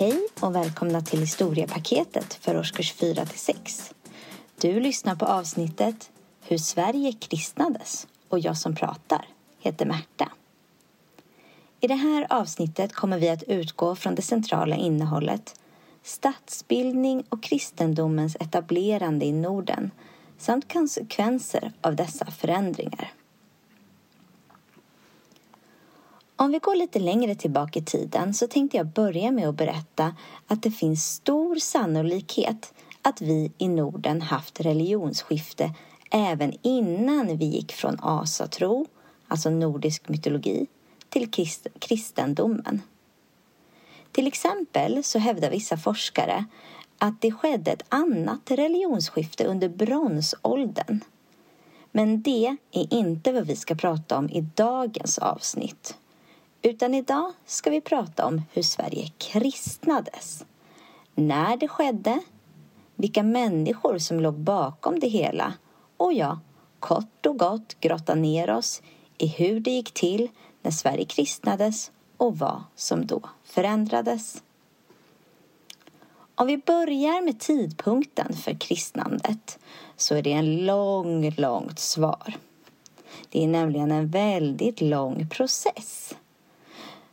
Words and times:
Hej 0.00 0.28
och 0.40 0.54
välkomna 0.56 1.00
till 1.00 1.20
historiepaketet 1.20 2.34
för 2.34 2.58
årskurs 2.58 2.92
4 2.92 3.26
till 3.26 3.38
6. 3.38 3.94
Du 4.60 4.80
lyssnar 4.80 5.16
på 5.16 5.26
avsnittet 5.26 6.10
Hur 6.42 6.58
Sverige 6.58 7.12
kristnades 7.12 8.06
och 8.28 8.38
jag 8.38 8.56
som 8.56 8.74
pratar 8.74 9.26
heter 9.58 9.86
Märta. 9.86 10.32
I 11.80 11.86
det 11.86 11.94
här 11.94 12.26
avsnittet 12.30 12.92
kommer 12.92 13.18
vi 13.18 13.28
att 13.28 13.42
utgå 13.42 13.94
från 13.94 14.14
det 14.14 14.22
centrala 14.22 14.76
innehållet 14.76 15.60
statsbildning 16.02 17.24
och 17.28 17.42
kristendomens 17.42 18.36
etablerande 18.40 19.26
i 19.26 19.32
Norden 19.32 19.90
samt 20.38 20.72
konsekvenser 20.72 21.72
av 21.80 21.96
dessa 21.96 22.26
förändringar. 22.26 23.12
Om 26.42 26.50
vi 26.52 26.58
går 26.58 26.74
lite 26.74 26.98
längre 26.98 27.34
tillbaka 27.34 27.78
i 27.78 27.82
tiden 27.82 28.34
så 28.34 28.46
tänkte 28.46 28.76
jag 28.76 28.86
börja 28.86 29.30
med 29.30 29.48
att 29.48 29.54
berätta 29.54 30.14
att 30.46 30.62
det 30.62 30.70
finns 30.70 31.14
stor 31.14 31.56
sannolikhet 31.56 32.74
att 33.02 33.20
vi 33.20 33.52
i 33.58 33.68
Norden 33.68 34.22
haft 34.22 34.60
religionsskifte 34.60 35.74
även 36.10 36.52
innan 36.62 37.36
vi 37.36 37.44
gick 37.44 37.72
från 37.72 37.96
asatro, 38.02 38.86
alltså 39.28 39.50
nordisk 39.50 40.08
mytologi, 40.08 40.66
till 41.08 41.30
krist 41.30 41.66
kristendomen. 41.78 42.82
Till 44.12 44.26
exempel 44.26 45.04
så 45.04 45.18
hävdar 45.18 45.50
vissa 45.50 45.76
forskare 45.76 46.44
att 46.98 47.20
det 47.20 47.32
skedde 47.32 47.70
ett 47.70 47.84
annat 47.88 48.50
religionsskifte 48.50 49.44
under 49.44 49.68
bronsåldern. 49.68 51.00
Men 51.92 52.22
det 52.22 52.56
är 52.72 52.94
inte 52.94 53.32
vad 53.32 53.46
vi 53.46 53.56
ska 53.56 53.74
prata 53.74 54.18
om 54.18 54.30
i 54.30 54.40
dagens 54.40 55.18
avsnitt. 55.18 55.96
Utan 56.62 56.94
idag 56.94 57.32
ska 57.46 57.70
vi 57.70 57.80
prata 57.80 58.26
om 58.26 58.42
hur 58.52 58.62
Sverige 58.62 59.12
kristnades. 59.18 60.44
När 61.14 61.56
det 61.56 61.68
skedde, 61.68 62.20
vilka 62.96 63.22
människor 63.22 63.98
som 63.98 64.20
låg 64.20 64.34
bakom 64.34 65.00
det 65.00 65.08
hela 65.08 65.54
och 65.96 66.12
ja, 66.12 66.40
kort 66.78 67.26
och 67.26 67.38
gott 67.38 67.80
grotta 67.80 68.14
ner 68.14 68.50
oss 68.50 68.82
i 69.18 69.26
hur 69.26 69.60
det 69.60 69.70
gick 69.70 69.92
till 69.92 70.28
när 70.62 70.70
Sverige 70.70 71.04
kristnades 71.04 71.90
och 72.16 72.38
vad 72.38 72.62
som 72.76 73.06
då 73.06 73.20
förändrades. 73.44 74.42
Om 76.34 76.46
vi 76.46 76.58
börjar 76.58 77.22
med 77.22 77.40
tidpunkten 77.40 78.32
för 78.32 78.54
kristnandet 78.60 79.58
så 79.96 80.14
är 80.14 80.22
det 80.22 80.32
en 80.32 80.66
lång, 80.66 81.30
långt 81.30 81.78
svar. 81.78 82.34
Det 83.28 83.44
är 83.44 83.48
nämligen 83.48 83.90
en 83.90 84.08
väldigt 84.08 84.80
lång 84.80 85.28
process. 85.28 86.14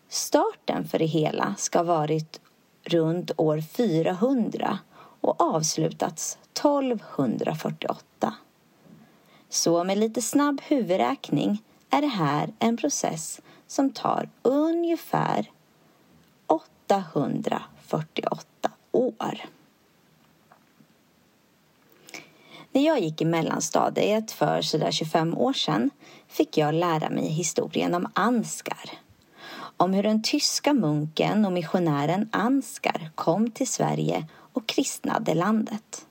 Starten 0.09 0.87
för 0.87 0.99
det 0.99 1.05
hela 1.05 1.55
ska 1.57 1.79
ha 1.79 1.83
varit 1.83 2.41
runt 2.83 3.31
år 3.37 3.61
400 3.61 4.79
och 5.21 5.41
avslutats 5.41 6.37
1248. 6.53 8.33
Så 9.49 9.83
med 9.83 9.97
lite 9.97 10.21
snabb 10.21 10.61
huvudräkning 10.61 11.63
är 11.89 12.01
det 12.01 12.07
här 12.07 12.53
en 12.59 12.77
process 12.77 13.41
som 13.67 13.89
tar 13.89 14.29
ungefär 14.41 15.51
848 16.47 18.71
år. 18.91 19.45
När 22.71 22.81
jag 22.81 22.99
gick 22.99 23.21
i 23.21 23.25
mellanstadiet 23.25 24.31
för 24.31 24.61
sådär 24.61 24.91
25 24.91 25.37
år 25.37 25.53
sedan 25.53 25.89
fick 26.27 26.57
jag 26.57 26.75
lära 26.75 27.09
mig 27.09 27.27
historien 27.27 27.93
om 27.93 28.11
Anskar 28.13 29.06
om 29.77 29.93
hur 29.93 30.03
den 30.03 30.21
tyska 30.21 30.73
munken 30.73 31.45
och 31.45 31.51
missionären 31.51 32.29
Ansgar 32.31 33.11
kom 33.15 33.51
till 33.51 33.67
Sverige 33.67 34.27
och 34.53 34.67
kristnade 34.67 35.33
landet. 35.33 36.05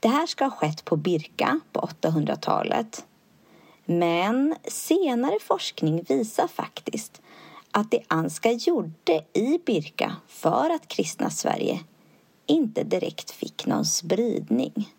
Det 0.00 0.08
här 0.08 0.26
ska 0.26 0.44
ha 0.44 0.50
skett 0.50 0.84
på 0.84 0.96
Birka 0.96 1.60
på 1.72 1.80
800-talet. 1.80 3.06
Men 3.84 4.54
senare 4.64 5.38
forskning 5.40 6.02
visar 6.08 6.46
faktiskt 6.48 7.22
att 7.70 7.90
det 7.90 8.02
Ansgar 8.08 8.50
gjorde 8.50 9.24
i 9.32 9.60
Birka 9.66 10.16
för 10.28 10.70
att 10.70 10.88
kristna 10.88 11.30
Sverige 11.30 11.80
inte 12.46 12.84
direkt 12.84 13.30
fick 13.30 13.66
någon 13.66 13.84
spridning. 13.84 14.94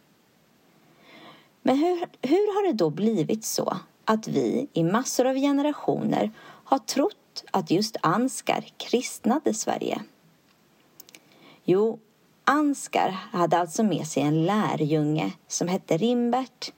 Men 1.61 1.77
hur, 1.77 2.07
hur 2.21 2.55
har 2.55 2.67
det 2.67 2.73
då 2.73 2.89
blivit 2.89 3.45
så 3.45 3.77
att 4.07 4.27
vi 4.27 4.67
i 4.73 4.83
massor 4.83 5.27
av 5.27 5.35
generationer 5.35 6.31
har 6.63 6.77
trott 6.77 7.43
att 7.51 7.71
just 7.71 7.97
Anskar 8.01 8.65
kristnade 8.77 9.53
Sverige? 9.53 10.01
Jo, 11.63 11.99
Anskar 12.43 13.09
hade 13.09 13.57
alltså 13.57 13.83
med 13.83 14.07
sig 14.07 14.23
en 14.23 14.45
lärjunge 14.45 15.31
som 15.47 15.67
hette 15.67 15.97
Rimbert 15.97 16.73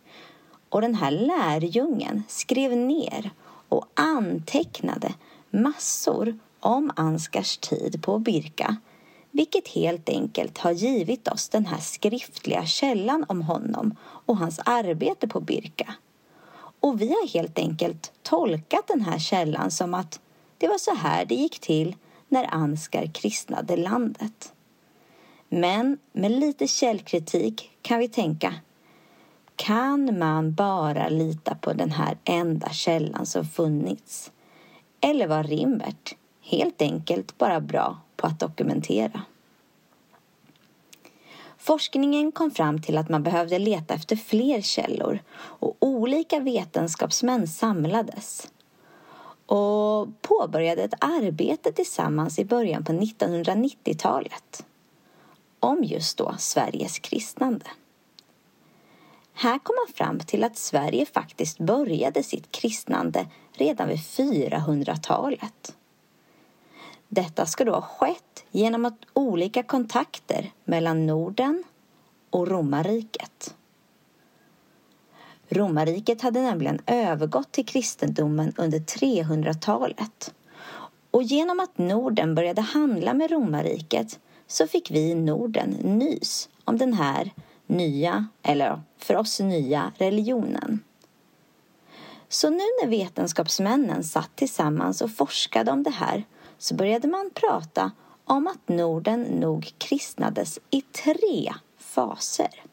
och 0.69 0.81
den 0.81 0.95
här 0.95 1.11
lärjungen 1.11 2.23
skrev 2.27 2.77
ner 2.77 3.31
och 3.69 3.85
antecknade 3.93 5.13
massor 5.49 6.39
om 6.59 6.91
Anskars 6.95 7.57
tid 7.57 8.03
på 8.03 8.19
Birka 8.19 8.77
vilket 9.31 9.67
helt 9.67 10.09
enkelt 10.09 10.57
har 10.57 10.71
givit 10.71 11.27
oss 11.27 11.49
den 11.49 11.65
här 11.65 11.79
skriftliga 11.79 12.65
källan 12.65 13.25
om 13.27 13.41
honom 13.41 13.95
och 14.01 14.37
hans 14.37 14.59
arbete 14.65 15.27
på 15.27 15.39
Birka. 15.39 15.93
Och 16.79 17.01
vi 17.01 17.09
har 17.09 17.27
helt 17.27 17.59
enkelt 17.59 18.11
tolkat 18.23 18.87
den 18.87 19.01
här 19.01 19.19
källan 19.19 19.71
som 19.71 19.93
att 19.93 20.19
det 20.57 20.67
var 20.67 20.77
så 20.77 20.95
här 20.95 21.25
det 21.25 21.35
gick 21.35 21.59
till 21.59 21.95
när 22.27 22.53
Anskar 22.53 23.07
kristnade 23.13 23.77
landet. 23.77 24.53
Men 25.49 25.97
med 26.11 26.31
lite 26.31 26.67
källkritik 26.67 27.71
kan 27.81 27.99
vi 27.99 28.07
tänka 28.07 28.53
kan 29.55 30.19
man 30.19 30.53
bara 30.53 31.09
lita 31.09 31.55
på 31.55 31.73
den 31.73 31.91
här 31.91 32.17
enda 32.23 32.69
källan 32.69 33.25
som 33.25 33.45
funnits? 33.45 34.31
Eller 35.01 35.27
var 35.27 35.43
Rimbert 35.43 36.15
helt 36.41 36.81
enkelt 36.81 37.37
bara 37.37 37.61
bra 37.61 37.97
på 38.15 38.27
att 38.27 38.39
dokumentera? 38.39 39.21
Forskningen 41.59 42.31
kom 42.31 42.51
fram 42.51 42.81
till 42.81 42.97
att 42.97 43.09
man 43.09 43.23
behövde 43.23 43.59
leta 43.59 43.93
efter 43.93 44.15
fler 44.15 44.61
källor 44.61 45.19
och 45.35 45.77
olika 45.79 46.39
vetenskapsmän 46.39 47.47
samlades 47.47 48.51
och 49.45 50.21
påbörjade 50.21 50.83
ett 50.83 51.03
arbete 51.03 51.71
tillsammans 51.71 52.39
i 52.39 52.45
början 52.45 52.83
på 52.83 52.91
1990-talet 52.91 54.65
om 55.59 55.83
just 55.83 56.17
då 56.17 56.35
Sveriges 56.37 56.99
kristnande. 56.99 57.65
Här 59.33 59.59
kom 59.59 59.75
man 59.75 59.93
fram 59.93 60.19
till 60.19 60.43
att 60.43 60.57
Sverige 60.57 61.05
faktiskt 61.05 61.57
började 61.57 62.23
sitt 62.23 62.51
kristnande 62.51 63.27
redan 63.53 63.87
vid 63.87 63.97
400-talet. 63.97 65.75
Detta 67.07 67.45
ska 67.45 67.65
då 67.65 67.71
ha 67.71 67.81
skett 67.81 68.28
genom 68.51 68.85
att 68.85 69.05
olika 69.13 69.63
kontakter 69.63 70.51
mellan 70.65 71.07
Norden 71.07 71.63
och 72.29 72.47
romarriket. 72.47 73.55
Romarriket 75.49 76.21
hade 76.21 76.41
nämligen 76.41 76.81
övergått 76.85 77.51
till 77.51 77.65
kristendomen 77.65 78.53
under 78.57 78.79
300-talet. 78.79 80.33
Och 81.11 81.23
genom 81.23 81.59
att 81.59 81.77
Norden 81.77 82.35
började 82.35 82.61
handla 82.61 83.13
med 83.13 83.31
romarriket 83.31 84.19
så 84.47 84.67
fick 84.67 84.91
vi 84.91 84.99
i 84.99 85.15
Norden 85.15 85.69
nys 85.69 86.49
om 86.65 86.77
den 86.77 86.93
här 86.93 87.31
nya, 87.67 88.27
eller 88.43 88.81
för 88.97 89.15
oss 89.15 89.39
nya, 89.39 89.91
religionen. 89.97 90.83
Så 92.29 92.49
nu 92.49 92.63
när 92.81 92.87
vetenskapsmännen 92.87 94.03
satt 94.03 94.35
tillsammans 94.35 95.01
och 95.01 95.11
forskade 95.11 95.71
om 95.71 95.83
det 95.83 95.89
här 95.89 96.23
så 96.57 96.75
började 96.75 97.07
man 97.07 97.29
prata 97.33 97.91
om 98.29 98.47
att 98.47 98.69
Norden 98.69 99.21
nog 99.21 99.73
kristnades 99.77 100.59
i 100.69 100.81
tre 100.81 101.53
faser. 101.77 102.63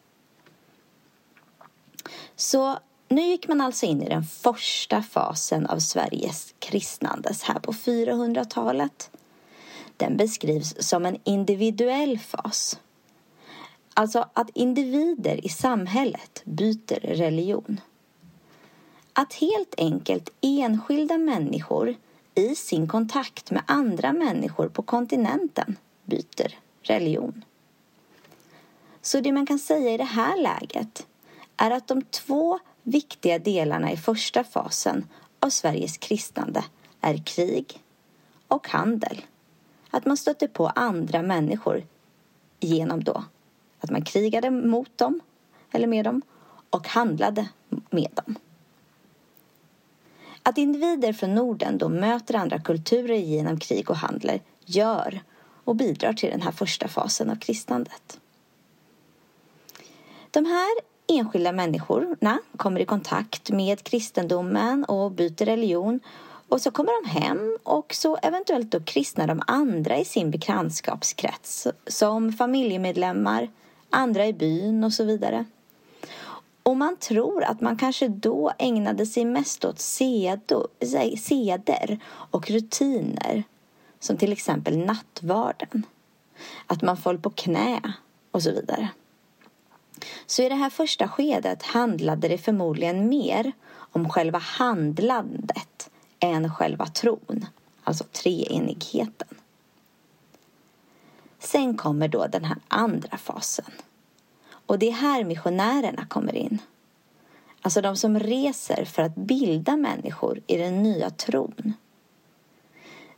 Så 2.36 2.78
nu 3.08 3.20
gick 3.20 3.48
man 3.48 3.60
alltså 3.60 3.86
in 3.86 4.02
i 4.02 4.08
den 4.08 4.24
första 4.24 5.02
fasen 5.02 5.66
av 5.66 5.78
Sveriges 5.78 6.54
kristnandes 6.58 7.42
här 7.42 7.58
på 7.58 7.72
400-talet. 7.72 9.10
Den 9.96 10.16
beskrivs 10.16 10.74
som 10.78 11.06
en 11.06 11.18
individuell 11.24 12.18
fas. 12.18 12.80
Alltså 13.94 14.28
att 14.32 14.50
individer 14.54 15.46
i 15.46 15.48
samhället 15.48 16.42
byter 16.44 17.00
religion. 17.00 17.80
Att 19.12 19.34
helt 19.34 19.74
enkelt 19.78 20.30
enskilda 20.40 21.18
människor 21.18 21.94
i 22.36 22.54
sin 22.54 22.88
kontakt 22.88 23.50
med 23.50 23.62
andra 23.66 24.12
människor 24.12 24.68
på 24.68 24.82
kontinenten 24.82 25.76
byter 26.04 26.58
religion. 26.82 27.44
Så 29.02 29.20
det 29.20 29.32
man 29.32 29.46
kan 29.46 29.58
säga 29.58 29.94
i 29.94 29.96
det 29.96 30.04
här 30.04 30.42
läget 30.42 31.06
är 31.56 31.70
att 31.70 31.88
de 31.88 32.02
två 32.02 32.58
viktiga 32.82 33.38
delarna 33.38 33.92
i 33.92 33.96
första 33.96 34.44
fasen 34.44 35.08
av 35.40 35.50
Sveriges 35.50 35.96
kristnande 35.96 36.64
är 37.00 37.16
krig 37.26 37.82
och 38.48 38.68
handel. 38.68 39.24
att 39.90 40.06
man 40.06 40.16
stötte 40.16 40.48
på 40.48 40.66
andra 40.66 41.22
människor 41.22 41.84
genom 42.60 43.04
då 43.04 43.24
att 43.80 43.90
man 43.90 44.04
krigade 44.04 44.50
mot 44.50 44.98
dem 44.98 45.20
eller 45.70 45.86
med 45.86 46.04
dem 46.04 46.22
och 46.70 46.88
handlade 46.88 47.48
med 47.90 48.10
dem. 48.14 48.36
Att 50.46 50.58
individer 50.58 51.12
från 51.12 51.34
Norden 51.34 51.78
då 51.78 51.88
möter 51.88 52.34
andra 52.34 52.58
kulturer 52.58 53.16
genom 53.16 53.60
krig 53.60 53.90
och 53.90 53.96
handel 53.96 54.40
gör 54.64 55.20
och 55.64 55.76
bidrar 55.76 56.12
till 56.12 56.30
den 56.30 56.42
här 56.42 56.52
första 56.52 56.88
fasen 56.88 57.30
av 57.30 57.36
kristnandet. 57.36 58.20
De 60.30 60.44
här 60.44 60.68
enskilda 61.06 61.52
människorna 61.52 62.38
kommer 62.56 62.80
i 62.80 62.84
kontakt 62.84 63.50
med 63.50 63.82
kristendomen 63.82 64.84
och 64.84 65.12
byter 65.12 65.44
religion 65.44 66.00
och 66.48 66.60
så 66.60 66.70
kommer 66.70 67.02
de 67.02 67.20
hem 67.20 67.58
och 67.62 67.94
så 67.94 68.16
eventuellt 68.22 68.70
då 68.70 68.80
kristnar 68.80 69.26
de 69.26 69.42
andra 69.46 69.98
i 69.98 70.04
sin 70.04 70.30
bekantskapskrets 70.30 71.66
som 71.86 72.32
familjemedlemmar, 72.32 73.50
andra 73.90 74.26
i 74.26 74.32
byn 74.32 74.84
och 74.84 74.92
så 74.92 75.04
vidare. 75.04 75.44
Och 76.66 76.76
man 76.76 76.96
tror 76.96 77.44
att 77.44 77.60
man 77.60 77.76
kanske 77.76 78.08
då 78.08 78.52
ägnade 78.58 79.06
sig 79.06 79.24
mest 79.24 79.64
åt 79.64 79.78
sedo, 79.78 80.68
seder 81.18 81.98
och 82.06 82.50
rutiner 82.50 83.44
som 84.00 84.16
till 84.16 84.32
exempel 84.32 84.78
nattvarden. 84.78 85.82
Att 86.66 86.82
man 86.82 86.96
föll 86.96 87.18
på 87.18 87.30
knä 87.30 87.80
och 88.30 88.42
så 88.42 88.50
vidare. 88.50 88.88
Så 90.26 90.42
i 90.42 90.48
det 90.48 90.54
här 90.54 90.70
första 90.70 91.08
skedet 91.08 91.62
handlade 91.62 92.28
det 92.28 92.38
förmodligen 92.38 93.08
mer 93.08 93.52
om 93.72 94.08
själva 94.08 94.38
handlandet 94.38 95.90
än 96.20 96.54
själva 96.54 96.86
tron, 96.86 97.46
alltså 97.84 98.04
treenigheten. 98.04 99.28
Sen 101.38 101.76
kommer 101.76 102.08
då 102.08 102.26
den 102.26 102.44
här 102.44 102.58
andra 102.68 103.16
fasen. 103.16 103.72
Och 104.66 104.78
det 104.78 104.88
är 104.88 104.92
här 104.92 105.24
missionärerna 105.24 106.06
kommer 106.06 106.34
in. 106.34 106.58
Alltså 107.62 107.80
de 107.80 107.96
som 107.96 108.18
reser 108.18 108.84
för 108.84 109.02
att 109.02 109.14
bilda 109.14 109.76
människor 109.76 110.40
i 110.46 110.56
den 110.56 110.82
nya 110.82 111.10
tron. 111.10 111.72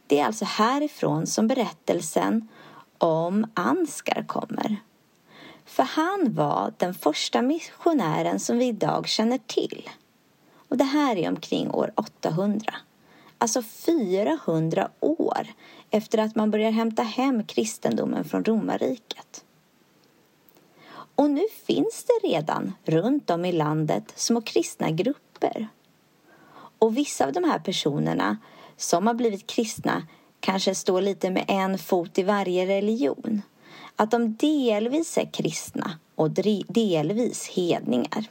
Det 0.07 0.21
är 0.21 0.25
alltså 0.25 0.45
härifrån 0.45 1.27
som 1.27 1.49
berättelsen 1.49 2.49
om 2.99 3.47
Anskar 3.55 4.25
kommer. 4.27 4.77
För 5.65 5.83
han 5.83 6.35
var 6.35 6.73
den 6.77 6.95
första 6.95 7.43
missionären 7.43 8.41
som 8.41 8.59
vi 8.59 8.67
idag 8.67 9.09
känner 9.09 9.39
till. 9.39 9.91
Och 10.69 10.77
det 10.77 10.85
här 10.85 11.17
är 11.17 11.29
omkring 11.29 11.71
år 11.71 11.93
800. 11.97 12.75
Alltså 13.39 13.63
400 13.63 14.91
år 15.01 15.47
efter 15.91 16.19
att 16.19 16.35
man 16.35 16.51
börjar 16.51 16.71
hämta 16.71 17.03
hem 17.03 17.45
kristendomen 17.45 18.25
från 18.25 18.45
romarriket. 18.45 19.45
Och 21.19 21.31
nu 21.31 21.43
finns 21.67 22.05
det 22.05 22.29
redan 22.29 22.75
runt 22.85 23.31
om 23.31 23.45
i 23.45 23.53
landet 23.53 24.13
små 24.17 24.41
kristna 24.41 24.91
grupper. 24.91 25.69
Och 26.79 26.97
vissa 26.97 27.27
av 27.27 27.33
de 27.33 27.45
här 27.45 27.59
personerna 27.59 28.39
som 28.77 29.07
har 29.07 29.15
blivit 29.15 29.47
kristna 29.47 30.07
kanske 30.41 30.75
står 30.75 31.01
lite 31.01 31.31
med 31.31 31.45
en 31.49 31.79
fot 31.79 32.19
i 32.19 32.23
varje 32.23 32.67
religion. 32.67 33.43
Att 33.97 34.11
de 34.11 34.37
delvis 34.37 35.19
är 35.19 35.33
kristna 35.33 35.99
och 36.15 36.31
delvis 36.69 37.49
hedningar. 37.49 38.25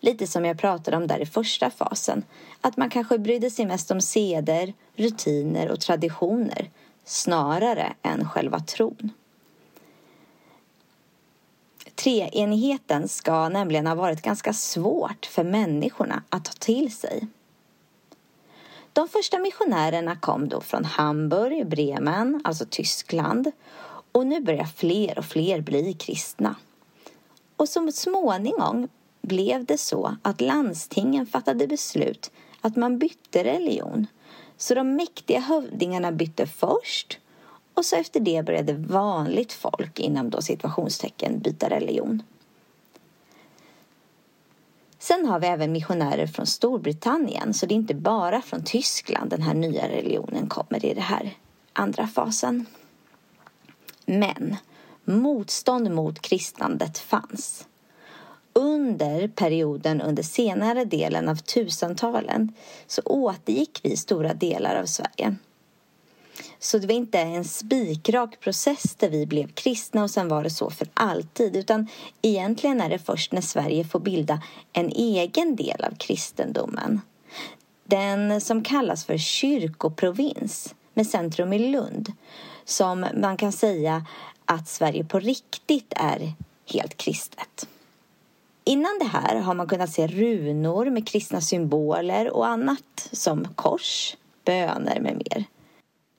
Lite 0.00 0.26
som 0.26 0.44
jag 0.44 0.58
pratade 0.58 0.96
om 0.96 1.06
där 1.06 1.18
i 1.18 1.26
första 1.26 1.70
fasen. 1.70 2.24
Att 2.60 2.76
man 2.76 2.90
kanske 2.90 3.18
brydde 3.18 3.50
sig 3.50 3.66
mest 3.66 3.90
om 3.90 4.00
seder, 4.00 4.74
rutiner 4.94 5.70
och 5.70 5.80
traditioner 5.80 6.70
snarare 7.04 7.92
än 8.02 8.28
själva 8.28 8.60
tron. 8.60 9.12
Treenigheten 11.94 13.08
ska 13.08 13.48
nämligen 13.48 13.86
ha 13.86 13.94
varit 13.94 14.22
ganska 14.22 14.52
svårt 14.52 15.26
för 15.26 15.44
människorna 15.44 16.22
att 16.28 16.44
ta 16.44 16.52
till 16.52 16.92
sig. 16.96 17.26
De 18.92 19.08
första 19.08 19.38
missionärerna 19.38 20.16
kom 20.16 20.48
då 20.48 20.60
från 20.60 20.84
Hamburg, 20.84 21.68
Bremen, 21.68 22.40
alltså 22.44 22.64
Tyskland 22.70 23.52
och 24.12 24.26
nu 24.26 24.40
börjar 24.40 24.64
fler 24.64 25.18
och 25.18 25.24
fler 25.24 25.60
bli 25.60 25.92
kristna. 25.92 26.56
Och 27.56 27.68
så 27.68 27.92
småningom 27.92 28.88
blev 29.22 29.64
det 29.64 29.78
så 29.78 30.16
att 30.22 30.40
landstingen 30.40 31.26
fattade 31.26 31.66
beslut 31.66 32.30
att 32.60 32.76
man 32.76 32.98
bytte 32.98 33.44
religion. 33.44 34.06
Så 34.56 34.74
de 34.74 34.96
mäktiga 34.96 35.40
hövdingarna 35.40 36.12
bytte 36.12 36.46
först 36.46 37.18
och 37.76 37.84
så 37.84 37.96
efter 37.96 38.20
det 38.20 38.44
började 38.44 38.72
vanligt 38.72 39.52
folk 39.52 40.00
inom 40.00 40.30
då 40.30 40.42
situationstecken 40.42 41.38
byta 41.38 41.70
religion. 41.70 42.22
Sen 44.98 45.26
har 45.26 45.40
vi 45.40 45.46
även 45.46 45.72
missionärer 45.72 46.26
från 46.26 46.46
Storbritannien 46.46 47.54
så 47.54 47.66
det 47.66 47.74
är 47.74 47.76
inte 47.76 47.94
bara 47.94 48.42
från 48.42 48.64
Tyskland 48.64 49.30
den 49.30 49.42
här 49.42 49.54
nya 49.54 49.88
religionen 49.88 50.46
kommer 50.46 50.84
i 50.84 50.94
den 50.94 51.02
här 51.02 51.30
andra 51.72 52.06
fasen. 52.06 52.66
Men 54.06 54.56
motstånd 55.04 55.90
mot 55.90 56.20
kristnandet 56.20 56.98
fanns. 56.98 57.68
Under 58.52 59.28
perioden 59.28 60.00
under 60.00 60.22
senare 60.22 60.84
delen 60.84 61.28
av 61.28 61.36
tusentalen 61.36 62.52
så 62.86 63.02
återgick 63.04 63.80
vi 63.82 63.96
stora 63.96 64.34
delar 64.34 64.76
av 64.76 64.86
Sverige. 64.86 65.36
Så 66.58 66.78
det 66.78 66.86
var 66.86 66.94
inte 66.94 67.18
en 67.18 67.44
spikrak 67.44 68.40
process 68.40 68.94
där 68.94 69.08
vi 69.08 69.26
blev 69.26 69.48
kristna 69.48 70.02
och 70.02 70.10
sen 70.10 70.28
var 70.28 70.42
det 70.42 70.50
så 70.50 70.70
för 70.70 70.88
alltid. 70.94 71.56
Utan 71.56 71.88
egentligen 72.22 72.80
är 72.80 72.88
det 72.88 72.98
först 72.98 73.32
när 73.32 73.40
Sverige 73.40 73.84
får 73.84 74.00
bilda 74.00 74.42
en 74.72 74.88
egen 74.88 75.56
del 75.56 75.84
av 75.84 75.96
kristendomen. 75.98 77.00
Den 77.84 78.40
som 78.40 78.62
kallas 78.62 79.04
för 79.04 79.18
kyrkoprovins 79.18 80.74
med 80.94 81.06
centrum 81.06 81.52
i 81.52 81.58
Lund. 81.58 82.12
Som 82.64 83.06
man 83.14 83.36
kan 83.36 83.52
säga 83.52 84.06
att 84.44 84.68
Sverige 84.68 85.04
på 85.04 85.18
riktigt 85.18 85.92
är 85.96 86.32
helt 86.72 86.96
kristet. 86.96 87.68
Innan 88.64 88.98
det 88.98 89.04
här 89.06 89.40
har 89.40 89.54
man 89.54 89.66
kunnat 89.66 89.90
se 89.90 90.06
runor 90.06 90.90
med 90.90 91.08
kristna 91.08 91.40
symboler 91.40 92.30
och 92.30 92.46
annat 92.46 93.08
som 93.12 93.44
kors, 93.54 94.16
böner 94.44 95.00
med 95.00 95.16
mer. 95.16 95.44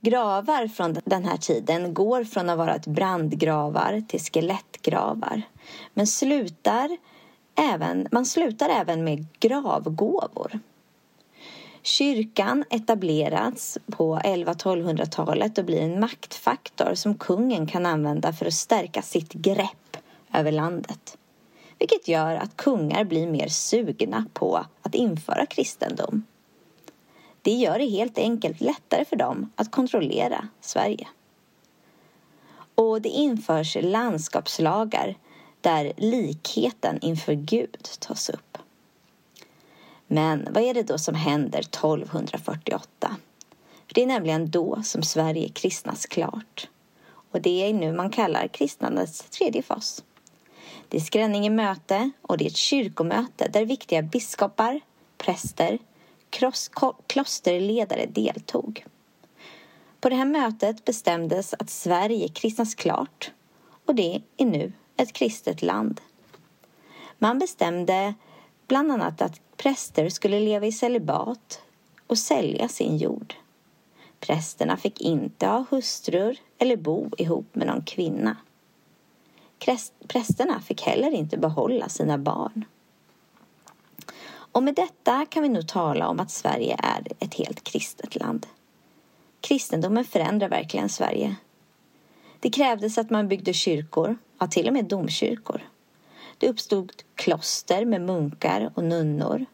Gravar 0.01 0.67
från 0.67 0.95
den 1.05 1.25
här 1.25 1.37
tiden 1.37 1.93
går 1.93 2.23
från 2.23 2.49
att 2.49 2.57
vara 2.57 2.75
ett 2.75 2.87
brandgravar 2.87 4.03
till 4.07 4.19
skelettgravar. 4.19 5.41
Men 5.93 6.07
slutar 6.07 6.97
även, 7.55 8.07
man 8.11 8.25
slutar 8.25 8.69
även 8.69 9.03
med 9.03 9.27
gravgåvor. 9.39 10.59
Kyrkan 11.81 12.63
etablerats 12.69 13.77
på 13.91 14.17
1100-1200-talet 14.17 15.57
och 15.57 15.65
blir 15.65 15.81
en 15.81 15.99
maktfaktor 15.99 16.93
som 16.93 17.15
kungen 17.15 17.67
kan 17.67 17.85
använda 17.85 18.33
för 18.33 18.45
att 18.45 18.53
stärka 18.53 19.01
sitt 19.01 19.33
grepp 19.33 19.97
över 20.33 20.51
landet. 20.51 21.17
Vilket 21.79 22.07
gör 22.07 22.35
att 22.35 22.57
kungar 22.57 23.03
blir 23.03 23.27
mer 23.27 23.47
sugna 23.47 24.25
på 24.33 24.65
att 24.81 24.95
införa 24.95 25.45
kristendom. 25.45 26.23
Det 27.47 27.53
gör 27.53 27.79
det 27.79 27.89
helt 27.89 28.17
enkelt 28.17 28.61
lättare 28.61 29.05
för 29.05 29.15
dem 29.15 29.51
att 29.55 29.71
kontrollera 29.71 30.47
Sverige. 30.61 31.07
Och 32.75 33.01
det 33.01 33.09
införs 33.09 33.77
landskapslagar 33.81 35.15
där 35.61 35.93
likheten 35.97 36.99
inför 37.01 37.33
Gud 37.33 37.89
tas 37.99 38.29
upp. 38.29 38.57
Men 40.07 40.47
vad 40.51 40.63
är 40.63 40.73
det 40.73 40.83
då 40.83 40.97
som 40.97 41.15
händer 41.15 41.59
1248? 41.59 43.15
det 43.87 44.03
är 44.03 44.07
nämligen 44.07 44.51
då 44.51 44.83
som 44.83 45.03
Sverige 45.03 45.49
kristnas 45.49 46.05
klart. 46.05 46.69
Och 47.31 47.41
det 47.41 47.69
är 47.69 47.73
nu 47.73 47.93
man 47.93 48.09
kallar 48.09 48.47
kristnandets 48.47 49.23
tredje 49.29 49.61
fas. 49.61 50.03
Det 50.89 50.97
är 50.97 51.01
Skräninge 51.01 51.49
möte 51.49 52.11
och 52.21 52.37
det 52.37 52.45
är 52.45 52.49
ett 52.49 52.57
kyrkomöte 52.57 53.47
där 53.47 53.65
viktiga 53.65 54.01
biskopar, 54.01 54.79
präster, 55.17 55.79
klosterledare 57.07 58.05
deltog. 58.05 58.85
På 59.99 60.09
det 60.09 60.15
här 60.15 60.25
mötet 60.25 60.85
bestämdes 60.85 61.53
att 61.53 61.69
Sverige 61.69 62.27
kristnas 62.27 62.75
klart 62.75 63.31
och 63.85 63.95
det 63.95 64.21
är 64.37 64.45
nu 64.45 64.71
ett 64.97 65.13
kristet 65.13 65.61
land. 65.61 66.01
Man 67.17 67.39
bestämde 67.39 68.13
bland 68.67 68.91
annat 68.91 69.21
att 69.21 69.41
präster 69.57 70.09
skulle 70.09 70.39
leva 70.39 70.65
i 70.65 70.71
celibat 70.71 71.61
och 72.07 72.17
sälja 72.17 72.67
sin 72.67 72.97
jord. 72.97 73.33
Prästerna 74.19 74.77
fick 74.77 75.01
inte 75.01 75.47
ha 75.47 75.65
hustrur 75.69 76.37
eller 76.57 76.77
bo 76.77 77.09
ihop 77.17 77.55
med 77.55 77.67
någon 77.67 77.81
kvinna. 77.81 78.37
Prästerna 80.07 80.61
fick 80.61 80.81
heller 80.81 81.11
inte 81.11 81.37
behålla 81.37 81.89
sina 81.89 82.17
barn. 82.17 82.65
Och 84.51 84.63
med 84.63 84.75
detta 84.75 85.25
kan 85.25 85.43
vi 85.43 85.49
nog 85.49 85.67
tala 85.67 86.07
om 86.07 86.19
att 86.19 86.31
Sverige 86.31 86.75
är 86.79 87.07
ett 87.19 87.33
helt 87.33 87.63
kristet 87.63 88.15
land. 88.15 88.47
Kristendomen 89.41 90.05
förändrar 90.05 90.49
verkligen 90.49 90.89
Sverige. 90.89 91.35
Det 92.39 92.49
krävdes 92.49 92.97
att 92.97 93.09
man 93.09 93.27
byggde 93.27 93.53
kyrkor, 93.53 94.17
ja 94.39 94.47
till 94.47 94.67
och 94.67 94.73
med 94.73 94.85
domkyrkor. 94.85 95.61
Det 96.37 96.49
uppstod 96.49 96.91
kloster 97.15 97.85
med 97.85 98.01
munkar 98.01 98.71
och 98.75 98.83
nunnor. 98.83 99.45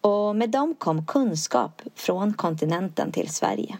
Och 0.00 0.36
med 0.36 0.50
dem 0.50 0.74
kom 0.74 1.06
kunskap 1.06 1.82
från 1.94 2.34
kontinenten 2.34 3.12
till 3.12 3.28
Sverige. 3.28 3.78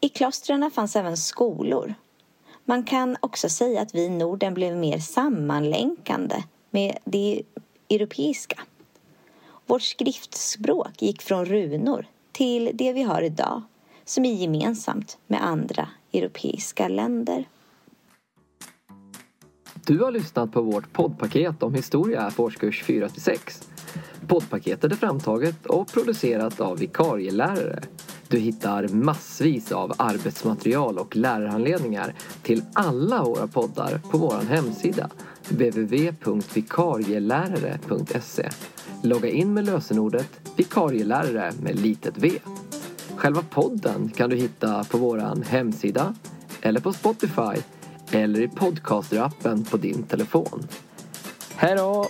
I 0.00 0.08
klostren 0.08 0.70
fanns 0.70 0.96
även 0.96 1.16
skolor. 1.16 1.94
Man 2.64 2.84
kan 2.84 3.16
också 3.20 3.48
säga 3.48 3.82
att 3.82 3.94
vi 3.94 4.04
i 4.04 4.08
Norden 4.08 4.54
blev 4.54 4.76
mer 4.76 4.98
sammanlänkande 4.98 6.42
med 6.70 6.98
det 7.04 7.42
europeiska. 7.90 8.60
Vårt 9.66 9.82
skriftspråk 9.82 11.02
gick 11.02 11.22
från 11.22 11.44
runor 11.44 12.06
till 12.32 12.70
det 12.74 12.92
vi 12.92 13.02
har 13.02 13.22
idag 13.22 13.62
som 14.04 14.24
är 14.24 14.32
gemensamt 14.32 15.18
med 15.26 15.44
andra 15.44 15.88
europeiska 16.12 16.88
länder. 16.88 17.48
Du 19.86 19.98
har 19.98 20.10
lyssnat 20.10 20.52
på 20.52 20.62
vårt 20.62 20.92
poddpaket 20.92 21.62
om 21.62 21.74
historia 21.74 22.30
för 22.30 22.42
årskurs 22.42 22.84
4-6. 22.86 23.38
Poddpaketet 24.28 24.92
är 24.92 24.96
framtaget 24.96 25.66
och 25.66 25.88
producerat 25.88 26.60
av 26.60 26.78
vikarielärare. 26.78 27.82
Du 28.32 28.38
hittar 28.38 28.88
massvis 28.88 29.72
av 29.72 29.92
arbetsmaterial 29.96 30.98
och 30.98 31.16
lärarhandledningar 31.16 32.14
till 32.42 32.62
alla 32.72 33.24
våra 33.24 33.46
poddar 33.46 34.00
på 34.10 34.18
vår 34.18 34.40
hemsida 34.48 35.10
www.vikarielärare.se 35.48 38.48
Logga 39.02 39.28
in 39.28 39.54
med 39.54 39.64
lösenordet 39.64 40.28
vikarielärare 40.56 41.52
med 41.62 41.80
litet 41.80 42.18
v. 42.18 42.30
Själva 43.16 43.42
podden 43.50 44.10
kan 44.16 44.30
du 44.30 44.36
hitta 44.36 44.84
på 44.84 44.98
vår 44.98 45.44
hemsida 45.44 46.14
eller 46.62 46.80
på 46.80 46.92
Spotify 46.92 47.62
eller 48.10 48.40
i 48.40 48.48
podcasterappen 48.48 49.64
på 49.64 49.76
din 49.76 50.02
telefon. 50.02 50.66
Hej 51.54 51.76
då! 51.76 52.06